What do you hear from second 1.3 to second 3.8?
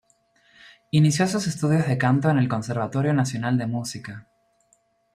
estudios de canto en el Conservatorio Nacional de